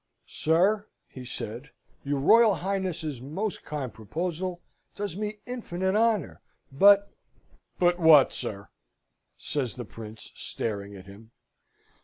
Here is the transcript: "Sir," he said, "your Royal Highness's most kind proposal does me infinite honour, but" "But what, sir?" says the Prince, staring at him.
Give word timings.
"Sir," 0.25 0.87
he 1.07 1.23
said, 1.23 1.69
"your 2.03 2.19
Royal 2.19 2.55
Highness's 2.55 3.21
most 3.21 3.63
kind 3.63 3.93
proposal 3.93 4.59
does 4.95 5.15
me 5.15 5.37
infinite 5.45 5.95
honour, 5.95 6.41
but" 6.71 7.11
"But 7.77 7.99
what, 7.99 8.33
sir?" 8.33 8.69
says 9.37 9.75
the 9.75 9.85
Prince, 9.85 10.31
staring 10.33 10.95
at 10.95 11.05
him. 11.05 11.29